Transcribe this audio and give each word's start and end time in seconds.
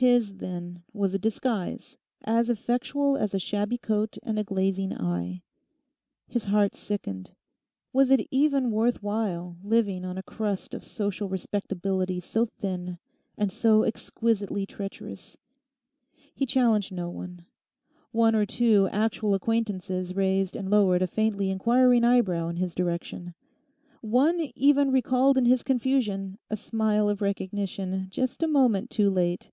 His, 0.00 0.34
then, 0.36 0.84
was 0.92 1.12
a 1.12 1.18
disguise 1.18 1.96
as 2.22 2.48
effectual 2.48 3.16
as 3.16 3.34
a 3.34 3.40
shabby 3.40 3.78
coat 3.78 4.16
and 4.22 4.38
a 4.38 4.44
glazing 4.44 4.92
eye. 4.96 5.42
His 6.28 6.44
heart 6.44 6.76
sickened. 6.76 7.32
Was 7.92 8.12
it 8.12 8.28
even 8.30 8.70
worth 8.70 9.02
while 9.02 9.56
living 9.64 10.04
on 10.04 10.16
a 10.16 10.22
crust 10.22 10.72
of 10.72 10.84
social 10.84 11.28
respectability 11.28 12.20
so 12.20 12.46
thin 12.46 12.98
and 13.36 13.50
so 13.50 13.82
exquisitely 13.82 14.66
treacherous? 14.66 15.36
He 16.32 16.46
challenged 16.46 16.92
no 16.92 17.10
one. 17.10 17.44
One 18.12 18.36
or 18.36 18.46
two 18.46 18.88
actual 18.92 19.34
acquaintances 19.34 20.14
raised 20.14 20.54
and 20.54 20.70
lowered 20.70 21.02
a 21.02 21.08
faintly 21.08 21.50
inquiring 21.50 22.04
eyebrow 22.04 22.46
in 22.50 22.56
his 22.58 22.72
direction. 22.72 23.34
One 24.00 24.38
even 24.54 24.92
recalled 24.92 25.36
in 25.36 25.46
his 25.46 25.64
confusion 25.64 26.38
a 26.48 26.56
smile 26.56 27.08
of 27.08 27.20
recognition 27.20 28.06
just 28.10 28.44
a 28.44 28.46
moment 28.46 28.90
too 28.90 29.10
late. 29.10 29.50